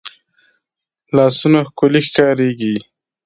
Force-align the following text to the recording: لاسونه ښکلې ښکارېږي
لاسونه 1.15 1.59
ښکلې 1.69 2.01
ښکارېږي 2.07 2.73